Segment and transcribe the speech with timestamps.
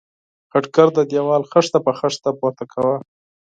[0.51, 2.97] خټګر د دېوال خښته په خښته پورته کاوه.